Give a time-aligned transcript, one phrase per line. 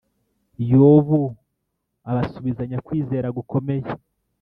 [0.71, 1.21] yobu
[2.09, 3.85] abasubizanya kwizera gukomeye